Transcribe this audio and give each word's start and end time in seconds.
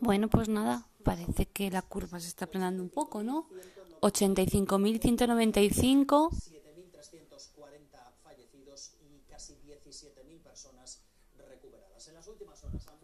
Bueno, 0.00 0.28
pues 0.28 0.48
nada, 0.48 0.86
parece 1.02 1.46
que 1.46 1.70
la 1.70 1.82
curva 1.82 2.20
se 2.20 2.28
está 2.28 2.44
aplanando 2.44 2.82
un 2.82 2.88
poco, 2.88 3.22
¿no? 3.22 3.48
85.195. 4.00 6.30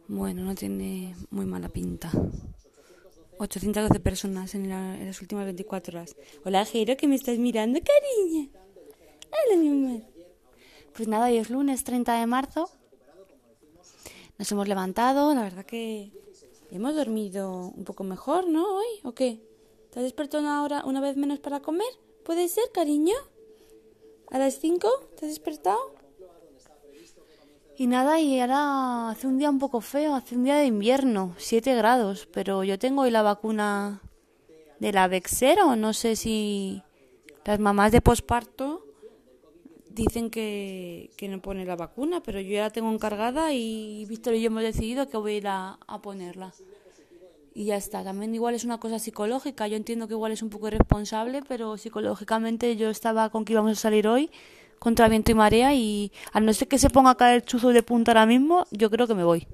Bueno, 0.07 0.45
no 0.45 0.55
tiene 0.55 1.17
muy 1.31 1.47
mala 1.47 1.69
pinta. 1.69 2.13
812 3.39 4.01
personas 4.01 4.55
en, 4.55 4.69
las 4.69 5.21
últimas 5.21 5.45
24 5.45 5.99
horas. 5.99 6.17
Hola, 6.45 6.65
Jero, 6.65 6.97
que 6.97 7.09
me 7.09 7.17
estás 7.17 7.39
mirando, 7.39 7.81
cariño. 7.81 8.51
Hola, 9.31 9.61
mi 9.61 9.69
amor. 9.69 10.03
Pues 10.95 11.09
nada, 11.09 11.27
hoy 11.27 11.39
es 11.39 11.51
lunes 11.51 11.83
30 11.85 12.21
de 12.21 12.27
marzo. 12.27 12.71
Nos 14.39 14.51
hemos 14.51 14.67
levantado, 14.67 15.33
la 15.33 15.43
verdad 15.43 15.65
que 15.65 16.11
hemos 16.71 16.97
dormido 16.97 17.73
un 17.77 17.85
poco 17.85 18.03
mejor, 18.03 18.49
¿no? 18.49 18.79
Hoy, 18.79 18.87
¿o 19.05 19.13
qué? 19.13 19.41
¿Te 19.91 20.01
has 20.01 20.05
despertado 20.05 20.43
una 20.43 20.65
hora, 20.65 20.83
una 20.85 21.01
vez 21.01 21.17
menos 21.17 21.39
para 21.39 21.61
comer? 21.61 21.87
¿Puede 22.25 22.49
ser, 22.49 22.65
cariño? 22.73 23.15
¿A 24.31 24.39
las 24.39 24.59
5 24.59 24.89
te 25.17 25.27
has 25.27 25.31
despertado? 25.31 25.95
Y 27.77 27.87
nada, 27.87 28.21
y 28.21 28.41
ahora 28.41 29.11
hace 29.11 29.29
un 29.29 29.39
día 29.39 29.51
un 29.51 29.61
poco 29.61 29.81
feo, 29.81 30.15
hace 30.15 30.35
un 30.35 30.45
día 30.45 30.57
de 30.57 30.67
invierno, 30.67 31.35
7 31.39 31.75
grados, 31.77 32.27
pero 32.33 32.65
yo 32.65 32.79
tengo 32.79 33.03
hoy 33.03 33.11
la 33.13 33.23
vacuna 33.23 34.01
de 34.81 34.93
la 34.93 35.07
Vexero, 35.07 35.77
no 35.77 35.93
sé 35.93 36.17
si 36.17 36.83
las 37.45 37.61
mamás 37.61 37.93
de 37.93 38.01
posparto 38.01 38.84
dicen 39.95 40.31
que, 40.31 41.11
que, 41.17 41.29
no 41.29 41.41
pone 41.41 41.65
la 41.65 41.77
vacuna, 41.77 42.23
pero 42.23 42.41
yo 42.41 42.51
ya 42.51 42.63
la 42.63 42.71
tengo 42.71 42.93
encargada 42.93 43.53
y 43.53 44.05
Víctor 44.09 44.35
y 44.35 44.43
yo 44.43 44.49
hemos 44.49 44.63
decidido 44.63 45.09
que 45.09 45.17
voy 45.17 45.33
a 45.33 45.37
ir 45.37 45.49
a, 45.49 45.79
a, 45.87 46.03
ponerla. 46.03 46.53
Y 47.55 47.67
ya 47.67 47.77
está, 47.77 48.03
también 48.03 48.35
igual 48.35 48.55
es 48.55 48.65
una 48.65 48.79
cosa 48.79 48.99
psicológica, 48.99 49.69
yo 49.69 49.77
entiendo 49.77 50.09
que 50.09 50.15
igual 50.15 50.33
es 50.33 50.43
un 50.43 50.51
poco 50.51 50.67
irresponsable, 50.69 51.43
pero 51.47 51.77
psicológicamente 51.77 52.77
yo 52.77 52.91
estaba 52.91 53.31
con 53.31 53.45
que 53.45 53.53
íbamos 53.53 53.73
a 53.73 53.81
salir 53.81 54.09
hoy 54.09 54.31
contra 54.81 55.09
viento 55.09 55.31
y 55.31 55.35
marea 55.35 55.73
y 55.73 56.13
al 56.33 56.45
no 56.45 56.53
ser 56.53 56.69
que 56.69 56.79
se 56.79 56.91
ponga 56.91 57.11
a 57.11 57.15
caer 57.15 57.45
chuzo 57.45 57.71
de 57.71 57.83
punta 57.83 58.11
ahora 58.11 58.27
mismo, 58.27 58.67
yo 58.71 58.91
creo 58.91 59.07
que 59.07 59.15
me 59.15 59.25
voy. 59.25 59.47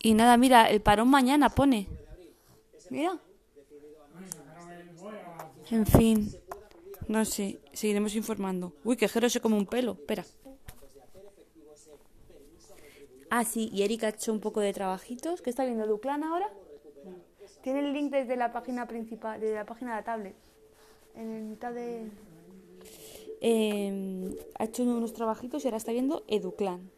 Y 0.00 0.14
nada, 0.14 0.36
mira, 0.36 0.68
el 0.68 0.82
parón 0.82 1.08
mañana 1.08 1.48
pone. 1.48 1.88
Mira. 2.90 3.16
En 5.70 5.86
fin. 5.86 6.41
No 7.12 7.26
sé, 7.26 7.60
seguiremos 7.74 8.14
informando. 8.14 8.72
Uy, 8.84 8.96
que 8.96 9.06
Jero 9.06 9.28
se 9.28 9.42
come 9.42 9.58
un 9.58 9.66
pelo. 9.66 9.92
Espera. 10.00 10.24
Ah, 13.28 13.44
sí, 13.44 13.68
y 13.70 13.82
Erika 13.82 14.06
ha 14.06 14.10
hecho 14.10 14.32
un 14.32 14.40
poco 14.40 14.60
de 14.60 14.72
trabajitos. 14.72 15.42
¿Qué 15.42 15.50
está 15.50 15.66
viendo 15.66 15.86
Duclan 15.86 16.24
ahora? 16.24 16.50
Tiene 17.62 17.80
el 17.80 17.92
link 17.92 18.10
desde 18.10 18.34
la 18.34 18.50
página 18.50 18.88
principal, 18.88 19.38
desde 19.38 19.56
la 19.56 19.66
página 19.66 19.90
de 19.90 19.96
la 19.98 20.04
tablet. 20.04 20.34
En 21.14 21.30
el 21.32 21.42
mitad 21.42 21.74
de... 21.74 22.10
Eh, 23.42 24.34
ha 24.58 24.64
hecho 24.64 24.82
unos 24.82 25.12
trabajitos 25.12 25.62
y 25.62 25.66
ahora 25.66 25.76
está 25.76 25.92
viendo 25.92 26.24
Educlan. 26.28 26.90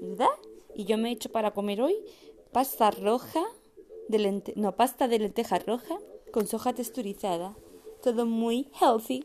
¿Verdad? 0.00 0.28
Y 0.76 0.84
yo 0.84 0.96
me 0.96 1.08
he 1.08 1.12
hecho 1.12 1.32
para 1.32 1.50
comer 1.50 1.82
hoy 1.82 1.96
pasta 2.52 2.92
roja, 2.92 3.42
de 4.06 4.18
lente 4.20 4.52
no, 4.54 4.76
pasta 4.76 5.08
de 5.08 5.18
lenteja 5.18 5.58
roja 5.58 5.98
con 6.30 6.46
soja 6.46 6.72
texturizada 6.72 7.56
todo 8.04 8.26
muy 8.26 8.68
healthy. 8.78 9.24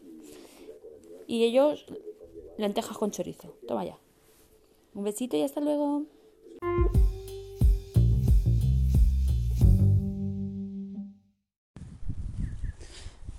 Y 1.28 1.44
ellos, 1.44 1.86
lentejas 2.58 2.98
con 2.98 3.12
chorizo. 3.12 3.54
Toma 3.68 3.84
ya. 3.84 3.98
Un 4.94 5.04
besito 5.04 5.36
y 5.36 5.44
hasta 5.44 5.60
luego. 5.60 6.04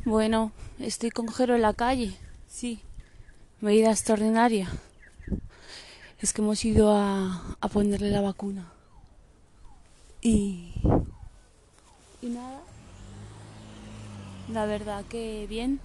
Bueno, 0.04 0.52
estoy 0.78 1.10
con 1.10 1.28
Jero 1.28 1.54
en 1.54 1.62
la 1.62 1.72
calle. 1.72 2.14
Sí, 2.46 2.80
medida 3.60 3.90
extraordinaria. 3.90 4.68
Es 6.20 6.34
que 6.34 6.42
hemos 6.42 6.62
ido 6.66 6.92
a, 6.92 7.56
a 7.60 7.68
ponerle 7.68 8.10
la 8.10 8.20
vacuna. 8.20 8.70
Y... 10.20 10.74
Y 12.22 12.26
nada, 12.26 12.60
la 14.52 14.66
verdad 14.66 15.04
que 15.08 15.46
bien. 15.48 15.80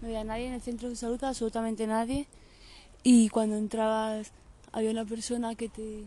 No 0.00 0.08
había 0.08 0.24
nadie 0.24 0.46
en 0.46 0.52
el 0.52 0.60
centro 0.60 0.88
de 0.88 0.96
salud, 0.96 1.22
absolutamente 1.24 1.86
nadie. 1.86 2.26
Y 3.02 3.28
cuando 3.28 3.56
entrabas 3.56 4.32
había 4.72 4.90
una 4.90 5.04
persona 5.04 5.54
que 5.54 5.68
te 5.68 6.04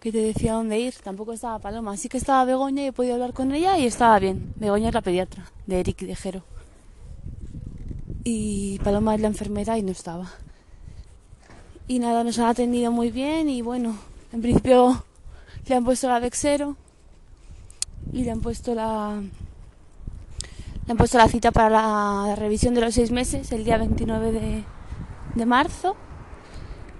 que 0.00 0.10
te 0.10 0.18
decía 0.18 0.54
dónde 0.54 0.78
ir. 0.78 0.94
Tampoco 1.04 1.32
estaba 1.32 1.58
Paloma. 1.58 1.92
Así 1.92 2.08
que 2.08 2.16
estaba 2.16 2.44
Begoña 2.44 2.82
y 2.82 2.86
he 2.86 2.92
podido 2.92 3.14
hablar 3.14 3.34
con 3.34 3.52
ella 3.52 3.78
y 3.78 3.86
estaba 3.86 4.18
bien. 4.18 4.54
Begoña 4.56 4.88
es 4.88 4.94
la 4.94 5.02
pediatra 5.02 5.44
de 5.66 5.80
Eric 5.80 5.98
de 5.98 6.16
Jero. 6.16 6.42
Y 8.24 8.78
Paloma 8.78 9.14
es 9.14 9.20
la 9.20 9.28
enfermera 9.28 9.78
y 9.78 9.82
no 9.82 9.92
estaba. 9.92 10.30
Y 11.86 11.98
nada, 11.98 12.24
nos 12.24 12.38
han 12.38 12.46
atendido 12.46 12.92
muy 12.92 13.10
bien 13.10 13.48
y 13.48 13.62
bueno, 13.62 13.96
en 14.32 14.40
principio 14.40 15.04
le 15.66 15.74
han 15.74 15.84
puesto 15.84 16.08
la 16.08 16.20
Vexero 16.20 16.76
y 18.12 18.24
le 18.24 18.30
han 18.30 18.40
puesto 18.40 18.74
la 18.74 19.20
han 20.90 20.96
puesto 20.96 21.18
la 21.18 21.28
cita 21.28 21.52
para 21.52 21.70
la 21.70 22.34
revisión 22.34 22.74
de 22.74 22.80
los 22.80 22.94
seis 22.94 23.12
meses 23.12 23.52
el 23.52 23.64
día 23.64 23.78
29 23.78 24.32
de, 24.32 24.64
de 25.36 25.46
marzo, 25.46 25.94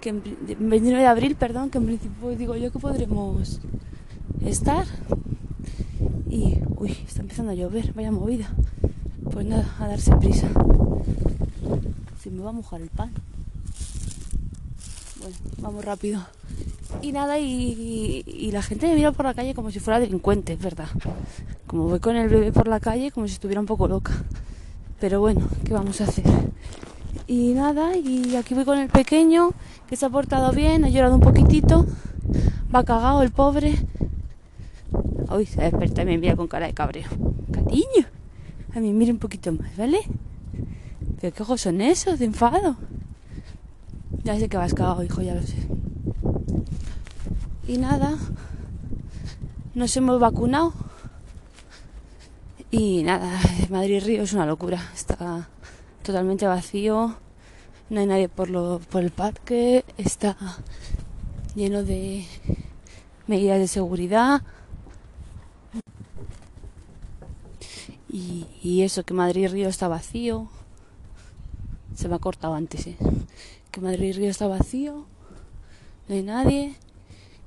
que 0.01 0.11
en, 0.11 0.23
29 0.23 1.03
de 1.03 1.07
abril, 1.07 1.35
perdón, 1.35 1.71
que 1.71 1.79
en 1.79 1.87
principio 1.87 2.29
digo 2.37 2.57
yo 2.57 2.71
que 2.71 2.79
podremos 2.79 3.61
estar. 4.45 4.87
Y, 6.29 6.59
uy, 6.77 6.97
está 7.07 7.23
empezando 7.23 7.51
a 7.51 7.55
llover, 7.57 7.93
vaya 7.93 8.13
movida. 8.13 8.49
Pues 9.33 9.45
nada, 9.47 9.75
a 9.81 9.89
darse 9.89 10.15
prisa. 10.17 10.49
Si 12.23 12.31
me 12.31 12.43
va 12.43 12.51
a 12.51 12.53
mojar 12.53 12.81
el 12.81 12.91
pan. 12.91 13.13
Bueno, 15.21 15.37
vamos 15.59 15.85
rápido. 15.85 16.21
Y 17.03 17.13
nada, 17.13 17.39
y, 17.39 18.51
la 18.53 18.63
gente 18.63 18.87
me 18.87 18.95
mira 18.95 19.13
por 19.13 19.25
la 19.25 19.35
calle 19.35 19.55
como 19.55 19.71
si 19.71 19.81
fuera 19.81 20.01
delincuente, 20.01 20.53
es 20.53 20.59
verdad. 20.61 20.89
Como 21.67 21.85
voy 21.85 22.01
con 22.01 22.17
el 22.17 22.29
bebé 22.29 22.53
por 22.53 22.69
la 22.69 22.81
calle, 22.81 23.11
como 23.11 23.27
si 23.27 23.35
estuviera 23.35 23.61
un 23.61 23.67
poco 23.67 23.89
loca. 23.89 24.13
Pero 25.01 25.21
bueno, 25.21 25.49
¿qué 25.65 25.73
vamos 25.73 26.01
a 26.01 26.05
hacer? 26.05 26.25
Y 27.27 27.55
nada, 27.55 27.97
y 27.97 28.37
aquí 28.37 28.55
voy 28.55 28.65
con 28.65 28.79
el 28.79 28.89
pequeño, 28.89 29.53
que 29.89 29.97
se 29.97 30.05
ha 30.05 30.11
portado 30.11 30.53
bien, 30.53 30.85
ha 30.85 30.89
llorado 30.89 31.15
un 31.15 31.21
poquitito. 31.21 31.87
Va 32.75 32.85
cagado 32.85 33.23
el 33.23 33.31
pobre. 33.31 33.75
Uy, 35.31 35.47
se 35.47 35.63
desperta 35.63 36.03
y 36.03 36.07
me 36.07 36.19
mira 36.19 36.37
con 36.37 36.49
cara 36.49 36.67
de 36.67 36.75
cabreo. 36.75 37.09
Cariño, 37.53 38.07
a 38.75 38.81
mí 38.81 38.93
mire 38.93 39.13
un 39.13 39.19
poquito 39.19 39.53
más, 39.53 39.77
¿vale? 39.77 40.01
¿Pero 41.21 41.35
qué 41.35 41.43
ojos 41.43 41.61
son 41.61 41.81
esos 41.81 42.19
de 42.19 42.27
enfado? 42.27 42.77
Ya 44.25 44.39
sé 44.39 44.49
que 44.49 44.57
vas 44.57 44.75
cagado, 44.75 45.03
hijo, 45.03 45.23
ya 45.23 45.35
lo 45.35 45.43
sé. 45.43 45.70
Y 47.71 47.79
nada, 47.79 48.19
nos 49.77 49.97
hemos 49.97 50.19
vacunado. 50.19 50.73
Y 52.73 53.05
nada, 53.05 53.39
Madrid 53.69 54.03
Río 54.05 54.25
es 54.25 54.33
una 54.33 54.45
locura. 54.45 54.91
Está 54.93 55.49
totalmente 56.03 56.49
vacío. 56.49 57.15
No 57.89 58.01
hay 58.01 58.07
nadie 58.07 58.29
por, 58.29 58.51
lo, 58.51 58.81
por 58.91 59.05
el 59.05 59.13
parque. 59.13 59.85
Está 59.99 60.37
lleno 61.55 61.85
de 61.85 62.27
medidas 63.29 63.61
de 63.61 63.69
seguridad. 63.69 64.43
Y, 68.09 68.49
y 68.65 68.83
eso, 68.83 69.05
que 69.05 69.15
Madrid 69.15 69.49
Río 69.49 69.69
está 69.69 69.87
vacío. 69.87 70.49
Se 71.95 72.09
me 72.09 72.17
ha 72.17 72.19
cortado 72.19 72.55
antes, 72.55 72.89
¿eh? 72.89 72.97
Que 73.71 73.81
Madrid 73.81 74.17
Río 74.17 74.29
está 74.29 74.49
vacío. 74.49 75.07
No 76.09 76.17
hay 76.17 76.25
nadie. 76.25 76.75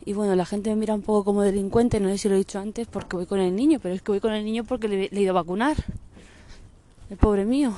Y 0.06 0.14
bueno, 0.14 0.36
la 0.36 0.46
gente 0.46 0.70
me 0.70 0.76
mira 0.76 0.94
un 0.94 1.02
poco 1.02 1.24
como 1.24 1.44
delincuente, 1.44 2.00
no 2.00 2.10
sé 2.10 2.18
si 2.18 2.28
lo 2.28 2.36
he 2.36 2.40
dicho 2.40 2.60
antes, 2.60 2.88
porque 2.88 3.16
voy 3.16 3.26
con 3.26 3.40
el 3.40 3.56
niño, 3.56 3.80
pero 3.82 3.96
es 3.96 4.02
que 4.02 4.12
voy 4.12 4.20
con 4.20 4.34
el 4.34 4.44
niño 4.44 4.66
porque 4.66 4.90
le, 4.90 5.06
he 5.06 5.22
ido 5.22 5.32
a 5.32 5.42
vacunar. 5.42 5.78
El 7.10 7.18
pobre 7.18 7.46
mío. 7.46 7.74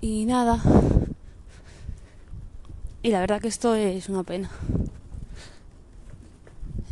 Y 0.00 0.24
nada. 0.26 0.62
Y 3.02 3.10
la 3.10 3.20
verdad 3.20 3.40
que 3.40 3.48
esto 3.48 3.74
es 3.74 4.08
una 4.08 4.22
pena. 4.22 4.50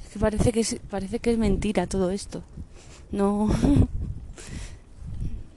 Es 0.04 0.12
que 0.12 0.18
parece 0.18 0.50
que 0.50 0.60
es, 0.60 0.80
parece 0.90 1.20
que 1.20 1.30
es 1.30 1.38
mentira 1.38 1.86
todo 1.86 2.10
esto. 2.10 2.42
No. 3.12 3.48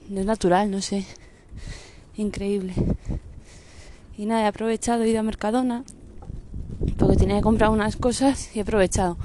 No 0.08 0.20
es 0.20 0.26
natural, 0.26 0.70
no 0.70 0.82
sé. 0.82 1.06
Increíble. 2.18 2.74
Y 4.18 4.26
nada, 4.26 4.42
he 4.42 4.46
aprovechado, 4.46 5.04
he 5.04 5.08
ido 5.08 5.20
a 5.20 5.22
Mercadona 5.22 5.84
tenía 7.22 7.36
que 7.36 7.42
comprar 7.42 7.70
unas 7.70 7.94
cosas 7.94 8.50
y 8.52 8.58
he 8.58 8.62
aprovechado. 8.62 9.16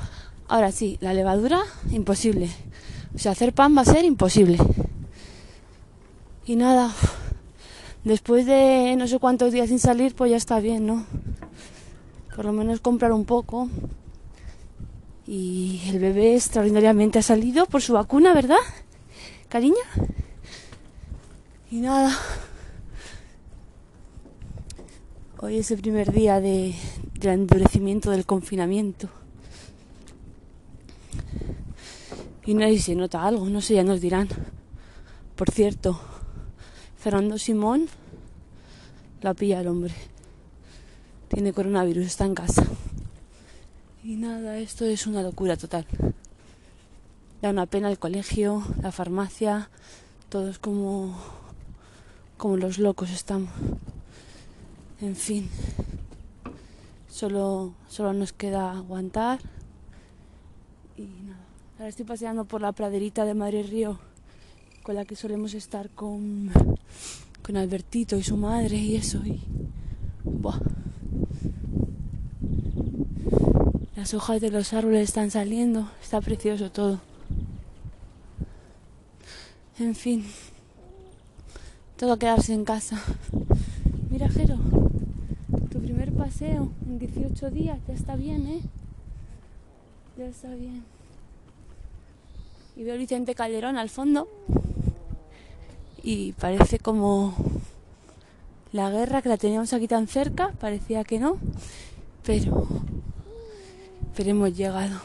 Ahora 0.47 0.71
sí, 0.71 0.99
la 1.01 1.15
levadura, 1.15 1.61
imposible. 1.89 2.47
O 3.15 3.17
sea, 3.17 3.31
hacer 3.31 3.53
pan 3.53 3.75
va 3.75 3.81
a 3.81 3.85
ser 3.85 4.05
imposible. 4.05 4.59
Y 6.45 6.57
nada, 6.57 6.94
después 8.03 8.45
de 8.45 8.95
no 8.99 9.07
sé 9.07 9.17
cuántos 9.17 9.51
días 9.51 9.69
sin 9.69 9.79
salir, 9.79 10.13
pues 10.13 10.29
ya 10.29 10.38
está 10.38 10.59
bien, 10.59 10.85
¿no? 10.85 11.07
por 12.35 12.45
lo 12.45 12.53
menos 12.53 12.81
comprar 12.81 13.13
un 13.13 13.25
poco. 13.25 13.67
Y 15.25 15.81
el 15.88 15.97
bebé 15.97 16.35
extraordinariamente 16.35 17.17
ha 17.17 17.23
salido 17.23 17.65
por 17.65 17.81
su 17.81 17.94
vacuna, 17.94 18.35
¿verdad? 18.35 18.57
Cariño. 19.49 19.75
Y 21.71 21.77
nada. 21.77 22.15
Hoy 25.39 25.57
es 25.57 25.69
el 25.69 25.81
primer 25.81 26.12
día 26.12 26.42
de, 26.42 26.74
del 27.19 27.31
endurecimiento 27.31 28.10
del 28.10 28.25
confinamiento. 28.25 29.07
Y 32.44 32.56
no 32.56 32.62
sé 32.62 32.74
si 32.74 32.80
se 32.80 32.95
nota 32.95 33.24
algo, 33.24 33.48
no 33.48 33.62
sé, 33.62 33.75
ya 33.75 33.84
nos 33.84 34.01
dirán. 34.01 34.30
Por 35.36 35.51
cierto, 35.51 36.01
Fernando 36.98 37.38
Simón 37.38 37.88
la 39.22 39.36
pilla 39.36 39.62
el 39.62 39.68
hombre. 39.68 39.94
Tiene 41.28 41.54
coronavirus, 41.54 42.07
está 42.07 42.25
en 42.25 42.33
casa. 42.33 42.66
Y 44.04 44.16
nada, 44.16 44.57
esto 44.57 44.86
es 44.86 45.06
una 45.06 45.22
locura 45.22 45.56
total. 45.56 45.86
Da 47.44 47.51
una 47.51 47.68
pena 47.68 47.92
el 47.92 48.00
colegio, 48.00 48.63
la 48.81 48.92
farmacia, 48.92 49.69
todos 50.30 50.57
como 50.57 51.16
como 52.38 52.57
los 52.57 52.80
locos 52.80 53.12
estamos. 53.12 53.51
En 54.99 55.15
fin, 55.15 55.49
solo 57.09 57.73
solo 57.88 58.13
nos 58.13 58.33
queda 58.33 58.71
aguantar. 58.71 59.39
Y 60.97 61.03
nada, 61.03 61.45
ahora 61.77 61.89
estoy 61.89 62.05
paseando 62.05 62.45
por 62.45 62.61
la 62.61 62.71
praderita 62.71 63.25
de 63.25 63.33
Madre 63.35 63.63
Río 63.63 63.99
con 64.81 64.95
la 64.95 65.05
que 65.05 65.15
solemos 65.15 65.53
estar 65.53 65.89
con 65.89 66.51
con 67.44 67.57
Albertito 67.57 68.17
y 68.17 68.23
su 68.23 68.38
madre 68.38 68.77
y 68.77 68.95
eso 68.95 69.21
y. 69.25 69.39
Las 73.95 74.13
hojas 74.13 74.39
de 74.41 74.51
los 74.51 74.73
árboles 74.73 75.09
están 75.09 75.31
saliendo, 75.31 75.89
está 76.01 76.21
precioso 76.21 76.71
todo. 76.71 76.99
En 79.79 79.95
fin, 79.95 80.25
todo 81.97 82.17
quedarse 82.17 82.53
en 82.53 82.63
casa. 82.63 83.01
Mira, 84.09 84.29
Jero, 84.29 84.57
en 86.41 87.00
18 87.00 87.51
días, 87.51 87.79
ya 87.88 87.94
está 87.94 88.15
bien, 88.15 88.47
¿eh? 88.47 88.62
Ya 90.18 90.25
está 90.25 90.50
bien. 90.56 90.83
Y 92.75 92.83
veo 92.83 92.97
Vicente 92.97 93.35
Calderón 93.35 93.77
al 93.77 93.89
fondo. 93.89 94.27
Y 96.03 96.33
parece 96.33 96.79
como 96.79 97.35
la 98.71 98.89
guerra 98.89 99.21
que 99.21 99.29
la 99.29 99.38
teníamos 99.38 99.74
aquí 99.74 99.88
tan 99.88 100.07
cerca, 100.07 100.53
parecía 100.59 101.03
que 101.03 101.19
no, 101.19 101.38
pero 102.24 102.68
pero 104.18 104.31
hemos 104.31 104.57
llegado. 104.57 105.00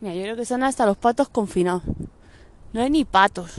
Mira, 0.00 0.14
yo 0.16 0.22
creo 0.22 0.36
que 0.36 0.44
son 0.44 0.64
hasta 0.64 0.84
los 0.84 0.96
patos 0.96 1.28
confinados. 1.28 1.84
No 2.72 2.80
hay 2.80 2.90
ni 2.90 3.04
patos. 3.04 3.54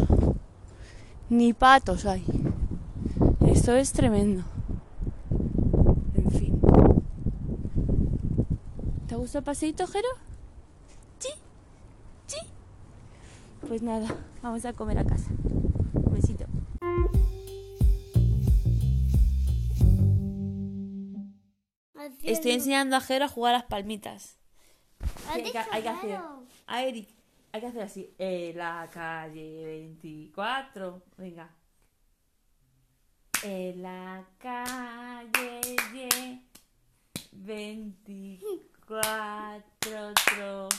Ni 1.30 1.54
patos 1.54 2.06
hay. 2.06 2.26
Esto 3.48 3.74
es 3.78 3.94
tremendo. 3.94 4.44
En 6.16 6.32
fin. 6.32 6.60
¿Te 9.14 9.18
gusta 9.18 9.38
el 9.38 9.44
paseito, 9.44 9.86
Jero? 9.86 10.08
Sí. 11.20 11.30
Sí. 12.26 12.40
Pues 13.68 13.84
nada, 13.84 14.08
vamos 14.42 14.66
a 14.66 14.74
comer 14.74 14.98
a 14.98 15.06
casa. 15.06 15.30
Un 15.94 16.14
besito. 16.16 16.46
Estoy 22.24 22.54
enseñando 22.54 22.96
a 22.96 23.02
Jero 23.02 23.26
a 23.26 23.28
jugar 23.28 23.54
a 23.54 23.60
las 23.60 23.68
palmitas. 23.68 24.40
hay, 25.30 25.44
que, 25.44 25.60
hay 25.60 25.84
que 25.84 25.90
hacer. 25.90 26.20
A 26.66 26.82
Eric, 26.82 27.10
hay 27.52 27.62
que 27.62 27.68
hacer 27.68 27.84
así. 27.84 28.16
En 28.18 28.58
la 28.58 28.90
calle 28.92 29.64
24. 29.64 31.04
Venga. 31.18 31.56
En 33.44 33.84
la 33.84 34.28
calle 34.40 35.62
24. 37.32 38.73
Tro, 38.86 40.70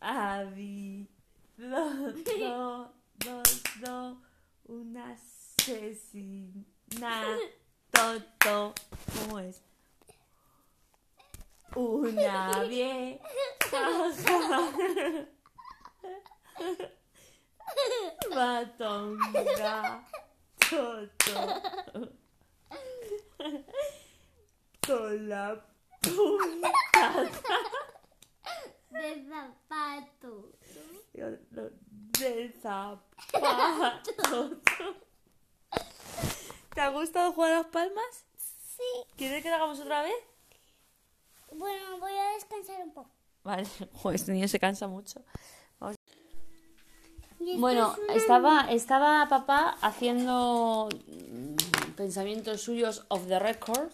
habido 0.00 1.14
do, 1.58 2.14
do, 3.18 3.42
do, 3.80 4.16
un 4.68 4.96
asesinato. 4.96 6.64
¿Cómo 9.28 9.38
es? 9.40 9.62
Una 11.76 12.64
vieja 12.64 13.20
batonga 18.34 20.06
toto 20.70 21.54
de 28.90 29.26
zapato. 29.28 30.52
del 31.12 32.52
zapato. 32.60 33.00
¿Te 36.74 36.80
ha 36.80 36.88
gustado 36.90 37.32
jugar 37.32 37.52
a 37.52 37.58
las 37.58 37.66
palmas? 37.66 38.24
Sí. 38.36 38.82
¿Quieres 39.16 39.42
que 39.42 39.48
lo 39.48 39.56
hagamos 39.56 39.80
otra 39.80 40.02
vez? 40.02 40.14
Bueno, 41.52 41.98
voy 42.00 42.12
a 42.12 42.34
descansar 42.34 42.82
un 42.82 42.92
poco. 42.92 43.10
Vale, 43.44 43.66
joder, 43.94 44.16
este 44.16 44.32
niño 44.32 44.48
se 44.48 44.58
cansa 44.58 44.88
mucho. 44.88 45.22
Vamos. 45.78 45.96
Bueno, 47.58 47.94
es 48.08 48.22
estaba, 48.22 48.66
estaba 48.70 49.28
papá 49.28 49.76
haciendo 49.82 50.88
mm, 51.06 51.54
pensamientos 51.94 52.62
suyos 52.62 53.04
off 53.08 53.26
the 53.28 53.38
record, 53.38 53.92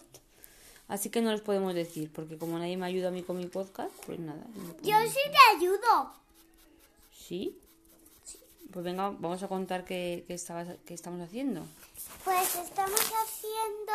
así 0.91 1.09
que 1.09 1.21
no 1.21 1.31
los 1.31 1.41
podemos 1.41 1.73
decir, 1.73 2.11
porque 2.13 2.37
como 2.37 2.59
nadie 2.59 2.77
me 2.77 2.85
ayuda 2.85 3.07
a 3.07 3.11
mí 3.11 3.23
con 3.23 3.37
mi 3.37 3.47
podcast, 3.47 3.91
pues 4.05 4.19
nada. 4.19 4.43
no 4.55 4.75
Yo 4.83 4.95
sí 5.09 5.19
te 5.31 5.57
ayudo. 5.57 6.13
¿Sí? 7.27 7.57
Pues 8.71 8.85
venga, 8.85 9.09
vamos 9.09 9.41
a 9.43 9.47
contar 9.47 9.83
qué, 9.83 10.23
qué, 10.27 10.33
estabas- 10.33 10.77
qué 10.85 10.93
estamos 10.93 11.19
haciendo. 11.21 11.65
Pues 12.23 12.55
estamos 12.55 12.99
haciendo 13.01 13.93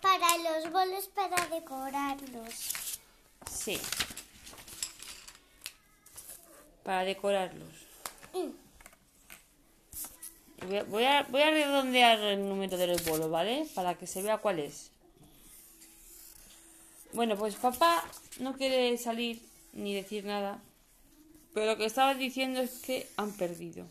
para 0.00 0.28
los 0.60 0.70
bolos 0.72 1.08
para 1.08 1.46
decorarlos. 1.48 2.98
Sí. 3.50 3.80
Para 6.84 7.04
decorarlos. 7.04 7.68
Mm. 8.32 8.50
Voy 10.68 10.76
a, 10.76 10.84
voy, 10.84 11.04
a, 11.04 11.22
voy 11.24 11.42
a 11.42 11.50
redondear 11.50 12.20
el 12.20 12.48
número 12.48 12.76
del 12.76 13.00
bolo, 13.02 13.28
¿vale? 13.28 13.66
Para 13.74 13.96
que 13.96 14.06
se 14.06 14.22
vea 14.22 14.38
cuál 14.38 14.60
es. 14.60 14.91
Bueno, 17.12 17.36
pues 17.36 17.56
papá 17.56 18.04
no 18.38 18.54
quiere 18.54 18.96
salir 18.96 19.42
ni 19.72 19.94
decir 19.94 20.24
nada. 20.24 20.62
Pero 21.52 21.66
lo 21.66 21.76
que 21.76 21.84
estaba 21.84 22.14
diciendo 22.14 22.60
es 22.60 22.80
que 22.80 23.08
han 23.16 23.32
perdido. 23.32 23.86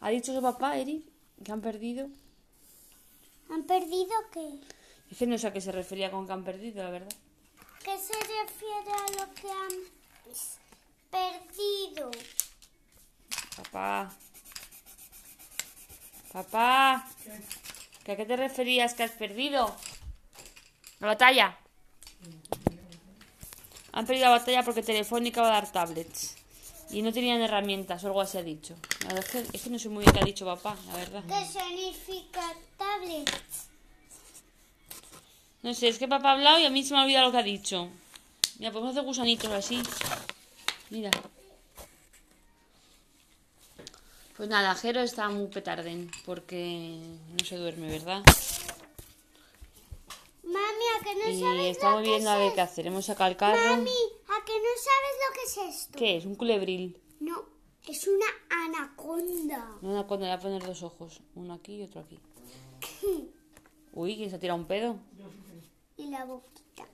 ¿Ha 0.00 0.08
dicho 0.08 0.34
su 0.34 0.40
papá, 0.40 0.78
Eric, 0.78 1.04
que 1.44 1.52
han 1.52 1.60
perdido? 1.60 2.08
¿Han 3.50 3.64
perdido 3.64 4.12
qué? 4.32 4.58
Es 5.10 5.18
que 5.18 5.26
no 5.26 5.36
sé 5.36 5.46
a 5.46 5.52
qué 5.52 5.60
se 5.60 5.72
refería 5.72 6.10
con 6.10 6.26
que 6.26 6.32
han 6.32 6.42
perdido, 6.42 6.82
la 6.82 6.90
verdad. 6.90 7.12
¿Qué 7.84 7.98
se 7.98 8.14
refiere 8.14 8.90
a 8.90 9.26
lo 9.26 9.34
que 9.34 9.50
han 9.50 9.72
perdido? 11.10 12.10
Papá. 13.56 14.10
Papá. 16.32 17.06
¿Que 18.04 18.12
¿A 18.12 18.16
qué 18.16 18.24
te 18.24 18.36
referías 18.36 18.94
que 18.94 19.02
has 19.02 19.10
perdido? 19.10 19.76
La 21.00 21.08
batalla. 21.08 21.58
Han 23.92 24.06
perdido 24.06 24.26
la 24.26 24.38
batalla 24.38 24.62
porque 24.64 24.82
Telefónica 24.82 25.42
va 25.42 25.48
a 25.48 25.60
dar 25.60 25.70
tablets. 25.70 26.36
Y 26.90 27.02
no 27.02 27.12
tenían 27.12 27.40
herramientas 27.40 28.04
o 28.04 28.08
algo 28.08 28.20
así 28.20 28.38
ha 28.38 28.42
dicho. 28.42 28.74
La 29.02 29.14
verdad 29.14 29.24
es 29.24 29.30
que, 29.30 29.56
es 29.56 29.62
que 29.62 29.70
no 29.70 29.78
sé 29.78 29.88
muy 29.88 30.04
bien 30.04 30.14
qué 30.14 30.20
ha 30.20 30.24
dicho 30.24 30.44
papá, 30.44 30.76
la 30.88 30.96
verdad. 30.96 31.22
¿Qué 31.26 31.46
significa 31.46 32.42
tablet? 32.76 33.30
No 35.62 35.72
sé, 35.74 35.88
es 35.88 35.98
que 35.98 36.08
papá 36.08 36.30
ha 36.30 36.32
hablado 36.32 36.58
y 36.58 36.66
a 36.66 36.70
mí 36.70 36.82
se 36.82 36.92
me 36.92 37.00
ha 37.00 37.04
olvidado 37.04 37.26
lo 37.26 37.32
que 37.32 37.38
ha 37.38 37.42
dicho. 37.42 37.88
Mira, 38.58 38.72
podemos 38.72 38.92
hacer 38.92 39.04
gusanitos 39.04 39.50
así. 39.50 39.82
Mira. 40.90 41.10
Pues 44.36 44.48
nada, 44.48 44.74
Jero 44.74 45.00
está 45.00 45.28
muy 45.28 45.46
petarden 45.46 46.10
porque 46.24 46.98
no 47.38 47.44
se 47.44 47.56
duerme, 47.56 47.88
¿verdad? 47.88 48.22
Mami, 50.42 50.84
¿a 50.98 51.04
que 51.04 51.14
no 51.14 51.21
Y 51.40 51.66
estamos 51.68 52.02
viendo 52.02 52.30
a 52.30 52.36
ver 52.36 52.52
qué 52.54 52.60
hacer. 52.60 52.86
Hemos 52.86 53.06
sacado 53.06 53.30
el 53.30 53.36
carro. 53.36 53.58
Mami, 53.58 53.90
¿a 53.90 54.44
que 54.44 54.52
no 54.52 54.72
sabes 54.76 55.14
lo 55.20 55.34
que 55.34 55.42
es 55.70 55.74
esto? 55.76 55.98
¿Qué 55.98 56.16
es? 56.16 56.26
Un 56.26 56.34
culebril. 56.34 57.00
No, 57.20 57.44
es 57.88 58.06
una 58.06 58.26
anaconda. 58.50 59.78
Cuando 59.80 60.26
le 60.26 60.26
voy 60.26 60.30
a 60.30 60.38
poner 60.40 60.62
dos 60.64 60.82
ojos. 60.82 61.20
Uno 61.34 61.54
aquí 61.54 61.76
y 61.76 61.82
otro 61.84 62.00
aquí. 62.02 62.18
Uy, 63.92 64.16
¿quién 64.16 64.30
se 64.30 64.36
ha 64.36 64.40
tirado 64.40 64.58
un 64.58 64.66
pedo? 64.66 64.96
Y 65.96 66.08
la 66.08 66.24
boquita. 66.24 66.86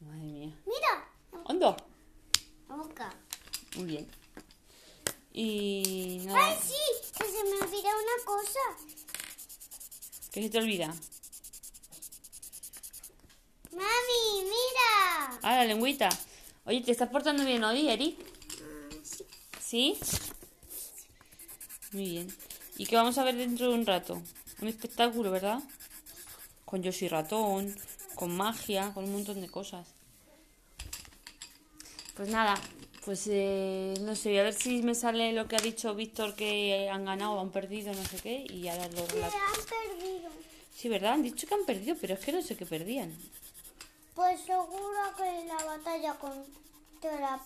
Madre 0.00 0.22
mía. 0.22 0.54
Mira, 0.66 1.44
¿Hondo? 1.44 1.76
la 2.68 2.76
boca. 2.76 3.14
Muy 3.76 3.84
bien. 3.86 4.08
Y 5.32 6.22
nada, 6.26 6.46
Ay, 6.46 6.56
sí, 6.62 6.74
se 7.12 7.44
me 7.44 7.56
olvida 7.56 7.88
una 7.88 8.24
cosa. 8.24 8.60
¿qué 10.30 10.42
se 10.42 10.50
te 10.50 10.58
olvida? 10.58 10.94
Mami, 13.74 14.44
mira. 14.44 15.38
Ah, 15.42 15.56
la 15.56 15.64
lengüita. 15.64 16.08
Oye, 16.64 16.80
¿te 16.80 16.92
estás 16.92 17.08
portando 17.10 17.44
bien 17.44 17.64
hoy, 17.64 17.88
Eric? 17.88 18.16
¿Sí? 19.60 19.98
Muy 21.92 22.08
bien. 22.08 22.36
¿Y 22.76 22.86
qué 22.86 22.96
vamos 22.96 23.18
a 23.18 23.24
ver 23.24 23.36
dentro 23.36 23.68
de 23.68 23.74
un 23.74 23.86
rato? 23.86 24.22
Un 24.60 24.68
espectáculo, 24.68 25.30
¿verdad? 25.30 25.58
Con 26.64 26.82
Yo 26.82 26.92
soy 26.92 27.08
ratón, 27.08 27.74
con 28.14 28.36
magia, 28.36 28.92
con 28.94 29.04
un 29.04 29.12
montón 29.12 29.40
de 29.40 29.48
cosas. 29.48 29.86
Pues 32.14 32.28
nada, 32.28 32.54
pues 33.04 33.26
eh, 33.28 33.94
no 34.02 34.14
sé, 34.14 34.38
a 34.38 34.44
ver 34.44 34.54
si 34.54 34.82
me 34.82 34.94
sale 34.94 35.32
lo 35.32 35.48
que 35.48 35.56
ha 35.56 35.60
dicho 35.60 35.94
Víctor 35.96 36.34
que 36.36 36.88
han 36.88 37.04
ganado 37.04 37.32
o 37.32 37.40
han 37.40 37.50
perdido, 37.50 37.92
no 37.92 38.04
sé 38.04 38.18
qué, 38.18 38.46
y 38.48 38.68
ahora 38.68 38.88
lo 38.88 39.04
relato. 39.06 39.36
han 39.36 39.98
perdido. 39.98 40.30
Sí, 40.72 40.88
¿verdad? 40.88 41.14
Han 41.14 41.22
dicho 41.24 41.46
que 41.48 41.54
han 41.54 41.66
perdido, 41.66 41.96
pero 42.00 42.14
es 42.14 42.20
que 42.20 42.32
no 42.32 42.40
sé 42.40 42.56
qué 42.56 42.66
perdían. 42.66 43.12
Pues 44.14 44.40
seguro 44.40 45.00
que 45.16 45.44
la 45.46 45.64
batalla 45.64 46.14
contra 46.14 47.20
la, 47.20 47.40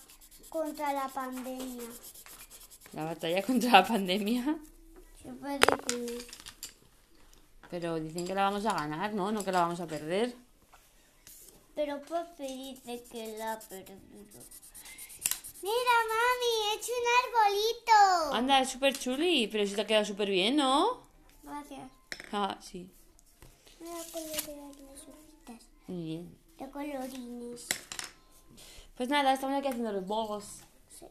contra 0.51 0.93
la 0.93 1.09
pandemia. 1.09 1.89
La 2.93 3.05
batalla 3.05 3.43
contra 3.43 3.71
la 3.71 3.87
pandemia. 3.87 4.59
Súper 5.23 5.61
difícil. 5.61 6.27
Pero 7.71 7.99
dicen 8.01 8.27
que 8.27 8.35
la 8.35 8.43
vamos 8.43 8.67
a 8.67 8.73
ganar, 8.75 9.15
¿no? 9.15 9.33
No 9.33 9.45
que 9.45 9.53
la 9.53 9.61
vamos 9.61 9.81
a 9.81 9.87
perder. 9.87 10.35
Pero 11.75 12.01
Pepe 12.01 12.45
dice 12.45 13.05
que 13.11 13.39
la 13.39 13.53
ha 13.53 13.59
perdido. 13.61 14.41
Mira, 15.63 15.95
mami, 16.11 16.51
he 16.65 16.77
hecho 16.77 16.93
un 16.93 17.07
arbolito. 17.19 18.35
Anda, 18.35 18.61
es 18.61 18.71
súper 18.71 18.97
chuli, 18.99 19.49
pero 19.49 19.67
si 19.67 19.75
te 19.75 19.83
ha 19.83 19.87
quedado 19.87 20.05
súper 20.05 20.31
bien, 20.31 20.57
¿no? 20.57 21.03
Gracias. 21.43 21.91
Ah, 22.33 22.59
sí. 22.61 22.91
Mira 23.81 23.97
colorear 24.13 24.75
las 24.81 25.03
hojitas 25.03 25.67
Muy 25.87 26.03
bien. 26.03 26.48
De 26.59 26.71
colorines. 26.71 27.69
Pues 28.97 29.09
nada, 29.09 29.33
estamos 29.33 29.57
aquí 29.59 29.69
haciendo 29.69 29.93
los 29.93 30.07
bogos. 30.07 30.63
Sí. 30.99 31.07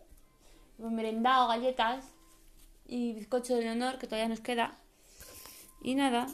Hemos 0.77 0.91
merendado 0.91 1.47
galletas 1.47 2.03
y 2.85 3.13
bizcocho 3.13 3.55
de 3.55 3.61
Leonor, 3.61 3.97
que 3.97 4.07
todavía 4.07 4.27
nos 4.27 4.41
queda. 4.41 4.77
Y 5.81 5.95
nada. 5.95 6.27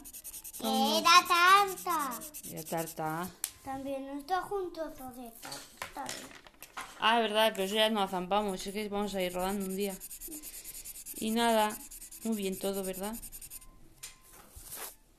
Era 0.60 1.10
tanta. 1.28 2.20
Y 2.44 2.50
la 2.54 2.64
tarta. 2.64 3.28
También 3.64 4.06
nos 4.06 4.26
trajo 4.26 4.56
un 4.56 4.72
trozo 4.72 5.10
de 5.12 5.30
tarta. 5.92 6.04
Ah, 7.00 7.20
es 7.20 7.22
verdad, 7.22 7.52
pero 7.52 7.64
eso 7.64 7.74
ya 7.74 7.90
nos 7.90 8.10
zampamos. 8.10 8.66
Es 8.66 8.72
que 8.72 8.88
vamos 8.88 9.14
a 9.14 9.22
ir 9.22 9.32
rodando 9.32 9.66
un 9.66 9.76
día. 9.76 9.94
Y 11.16 11.30
nada, 11.30 11.76
muy 12.24 12.36
bien 12.36 12.58
todo, 12.58 12.82
¿verdad? 12.82 13.14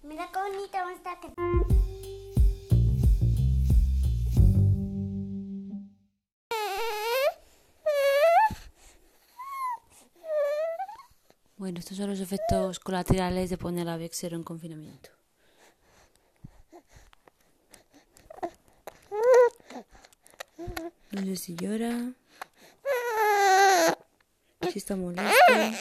Mira 0.03 0.29
qué 0.31 0.39
bonita 0.39 0.91
está 0.91 1.19
que... 1.19 1.64
Bueno, 11.57 11.79
estos 11.79 11.95
son 11.97 12.09
los 12.09 12.19
efectos 12.19 12.79
colaterales 12.79 13.49
de 13.49 13.57
poner 13.57 13.87
a 13.87 13.95
Vexero 13.95 14.35
en 14.35 14.43
confinamiento. 14.43 15.09
No 21.11 21.21
sé 21.21 21.35
si 21.37 21.55
llora, 21.55 22.11
si 24.69 24.79
está 24.79 24.97
molesto, 24.97 25.31
tiene 25.47 25.77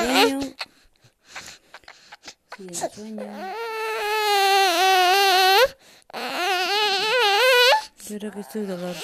sueño, 0.00 0.40
si 2.58 2.74
sueño. 2.92 3.54
Yo 8.08 8.18
creo 8.18 8.32
que 8.32 8.40
esto 8.40 8.58
es 8.58 8.68
dolor. 8.68 8.96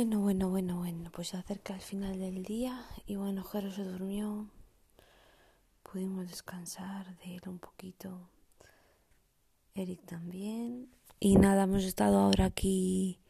Bueno, 0.00 0.20
bueno, 0.20 0.48
bueno, 0.48 0.78
bueno, 0.78 1.10
pues 1.12 1.28
se 1.28 1.36
acerca 1.36 1.74
el 1.74 1.82
final 1.82 2.18
del 2.18 2.42
día 2.42 2.86
y 3.04 3.16
bueno, 3.16 3.44
Jero 3.44 3.70
se 3.70 3.84
durmió. 3.84 4.48
Pudimos 5.82 6.26
descansar 6.26 7.18
de 7.18 7.34
él 7.34 7.42
un 7.46 7.58
poquito. 7.58 8.30
Eric 9.74 10.00
también. 10.06 10.88
Y 11.18 11.36
nada, 11.36 11.64
hemos 11.64 11.84
estado 11.84 12.18
ahora 12.18 12.46
aquí 12.46 13.20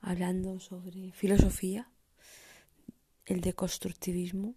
hablando 0.00 0.58
sobre 0.58 1.12
filosofía, 1.12 1.92
el 3.24 3.40
deconstructivismo, 3.40 4.56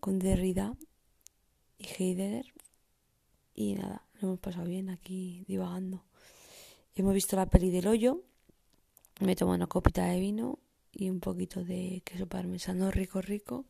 con 0.00 0.18
Derrida 0.18 0.76
y 1.78 1.86
Heidegger. 1.86 2.52
Y 3.54 3.76
nada, 3.76 4.06
lo 4.20 4.28
hemos 4.28 4.40
pasado 4.40 4.66
bien 4.66 4.90
aquí 4.90 5.46
divagando. 5.48 6.04
Hemos 6.94 7.14
visto 7.14 7.36
la 7.36 7.46
peli 7.46 7.70
del 7.70 7.88
hoyo. 7.88 8.22
Me 9.20 9.34
tomo 9.34 9.52
una 9.52 9.66
copita 9.66 10.04
de 10.06 10.20
vino 10.20 10.58
y 10.92 11.08
un 11.08 11.20
poquito 11.20 11.64
de 11.64 12.02
queso 12.04 12.26
parmesano 12.26 12.90
rico, 12.90 13.22
rico. 13.22 13.64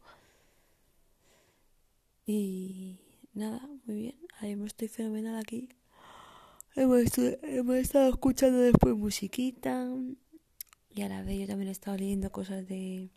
Y 2.24 2.98
nada, 3.32 3.68
muy 3.84 3.96
bien. 3.96 4.16
Ahí 4.40 4.60
estoy 4.64 4.88
fenomenal 4.88 5.36
aquí. 5.38 5.68
Hemos, 6.74 7.16
hemos 7.18 7.76
estado 7.76 8.08
escuchando 8.08 8.58
después 8.58 8.96
musiquita. 8.96 9.88
Y 10.90 11.02
a 11.02 11.08
la 11.08 11.22
vez 11.22 11.38
yo 11.38 11.46
también 11.46 11.68
he 11.68 11.72
estado 11.72 11.96
leyendo 11.96 12.32
cosas 12.32 12.66
de 12.66 13.10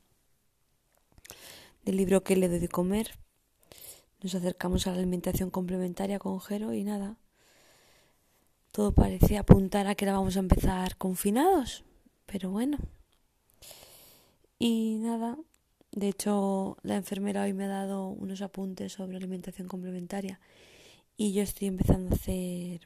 del 1.83 1.97
libro 1.97 2.23
que 2.23 2.35
le 2.35 2.47
doy 2.47 2.59
de 2.59 2.67
comer. 2.67 3.17
Nos 4.21 4.35
acercamos 4.35 4.85
a 4.85 4.91
la 4.91 4.97
alimentación 4.97 5.49
complementaria 5.49 6.19
con 6.19 6.39
Jero 6.41 6.73
y 6.73 6.83
nada. 6.83 7.17
Todo 8.71 8.93
parecía 8.93 9.39
apuntar 9.39 9.87
a 9.87 9.95
que 9.95 10.05
ahora 10.05 10.19
vamos 10.19 10.35
a 10.35 10.41
empezar 10.41 10.97
confinados. 10.97 11.85
Pero 12.31 12.51
bueno. 12.51 12.77
Y 14.59 14.97
nada. 14.99 15.37
De 15.91 16.09
hecho, 16.09 16.77
la 16.83 16.95
enfermera 16.95 17.43
hoy 17.43 17.53
me 17.53 17.65
ha 17.65 17.69
dado 17.69 18.09
unos 18.09 18.41
apuntes 18.41 18.93
sobre 18.93 19.17
alimentación 19.17 19.67
complementaria. 19.67 20.39
Y 21.17 21.33
yo 21.33 21.41
estoy 21.41 21.67
empezando 21.67 22.11
a 22.11 22.15
hacer. 22.15 22.81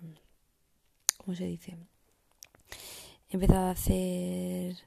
¿Cómo 1.17 1.35
se 1.35 1.45
dice? 1.45 1.77
He 3.29 3.35
empezado 3.35 3.65
a 3.65 3.71
hacer 3.71 4.77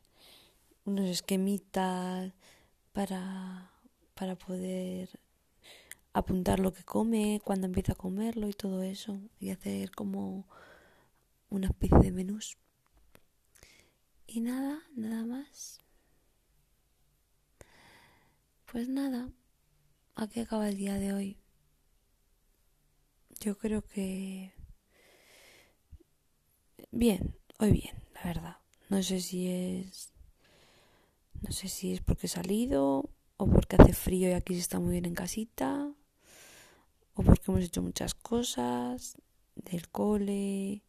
unos 0.85 1.07
esquemitas 1.11 2.33
para, 2.93 3.71
para 4.15 4.37
poder 4.37 5.11
apuntar 6.15 6.61
lo 6.61 6.73
que 6.73 6.83
come, 6.83 7.43
cuando 7.45 7.67
empieza 7.67 7.93
a 7.93 7.97
comerlo 7.97 8.49
y 8.49 8.55
todo 8.55 8.83
eso. 8.83 9.21
Y 9.39 9.51
hacer 9.51 9.91
como 9.91 10.47
una 11.51 11.67
especie 11.67 11.99
de 11.99 12.13
menús. 12.13 12.57
Y 14.27 14.41
nada, 14.41 14.83
nada 14.95 15.25
más. 15.25 15.81
Pues 18.71 18.89
nada, 18.89 19.31
aquí 20.17 20.41
acaba 20.41 20.69
el 20.69 20.77
día 20.77 20.95
de 20.95 21.13
hoy. 21.13 21.39
Yo 23.41 23.57
creo 23.57 23.83
que... 23.83 24.53
Bien, 26.91 27.37
hoy 27.59 27.73
bien, 27.73 27.97
la 28.15 28.25
verdad. 28.25 28.57
No 28.89 29.03
sé 29.03 29.21
si 29.21 29.49
es... 29.49 30.13
No 31.43 31.53
sé 31.53 31.69
si 31.69 31.93
es 31.93 32.01
porque 32.01 32.27
he 32.27 32.31
salido 32.31 33.11
o 33.37 33.47
porque 33.47 33.77
hace 33.77 33.93
frío 33.93 34.29
y 34.31 34.33
aquí 34.33 34.55
se 34.55 34.61
está 34.61 34.81
muy 34.81 34.93
bien 34.93 35.05
en 35.05 35.15
casita 35.15 35.93
o 37.15 37.23
porque 37.23 37.45
hemos 37.49 37.63
hecho 37.63 37.83
muchas 37.83 38.15
cosas 38.15 39.17
del 39.55 39.89
cole, 39.89 40.83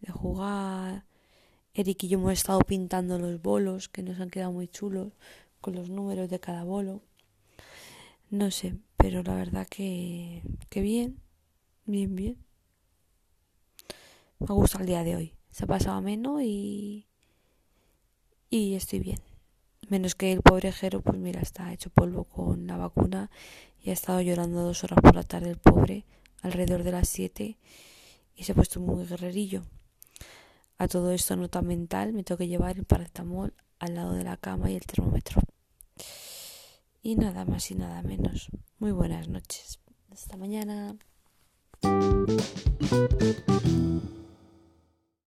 de 0.00 0.12
jugar. 0.12 1.06
Eric 1.76 2.04
y 2.04 2.08
yo 2.08 2.18
hemos 2.18 2.32
estado 2.32 2.60
pintando 2.60 3.18
los 3.18 3.42
bolos 3.42 3.88
que 3.88 4.04
nos 4.04 4.20
han 4.20 4.30
quedado 4.30 4.52
muy 4.52 4.68
chulos 4.68 5.12
con 5.60 5.74
los 5.74 5.90
números 5.90 6.30
de 6.30 6.38
cada 6.38 6.62
bolo. 6.62 7.02
No 8.30 8.52
sé, 8.52 8.76
pero 8.96 9.24
la 9.24 9.34
verdad 9.34 9.66
que, 9.66 10.42
que 10.68 10.80
bien, 10.80 11.18
bien, 11.84 12.14
bien. 12.14 12.38
Me 14.38 14.54
gusta 14.54 14.78
el 14.78 14.86
día 14.86 15.02
de 15.02 15.16
hoy. 15.16 15.34
Se 15.50 15.64
ha 15.64 15.66
pasado 15.66 16.00
menos 16.00 16.42
y, 16.42 17.08
y 18.50 18.74
estoy 18.74 19.00
bien. 19.00 19.18
Menos 19.88 20.14
que 20.14 20.32
el 20.32 20.42
pobre 20.42 20.70
Jero, 20.70 21.02
pues 21.02 21.18
mira, 21.18 21.40
está 21.40 21.72
hecho 21.72 21.90
polvo 21.90 22.22
con 22.22 22.68
la 22.68 22.76
vacuna 22.76 23.30
y 23.82 23.90
ha 23.90 23.92
estado 23.92 24.20
llorando 24.20 24.62
dos 24.62 24.84
horas 24.84 25.00
por 25.02 25.16
la 25.16 25.24
tarde 25.24 25.50
el 25.50 25.58
pobre, 25.58 26.04
alrededor 26.40 26.84
de 26.84 26.92
las 26.92 27.08
siete, 27.08 27.58
y 28.36 28.44
se 28.44 28.52
ha 28.52 28.54
puesto 28.54 28.78
muy 28.80 29.06
guerrerillo. 29.06 29.64
A 30.78 30.88
todo 30.88 31.12
esto, 31.12 31.36
nota 31.36 31.62
mental, 31.62 32.12
me 32.12 32.24
tengo 32.24 32.38
que 32.38 32.48
llevar 32.48 32.76
el 32.76 32.84
paracetamol 32.84 33.54
al 33.78 33.94
lado 33.94 34.14
de 34.14 34.24
la 34.24 34.36
cama 34.36 34.70
y 34.70 34.74
el 34.74 34.84
termómetro. 34.86 35.40
Y 37.02 37.16
nada 37.16 37.44
más 37.44 37.70
y 37.70 37.74
nada 37.74 38.02
menos. 38.02 38.48
Muy 38.78 38.92
buenas 38.92 39.28
noches. 39.28 39.78
Hasta 40.10 40.36
mañana. 40.36 40.96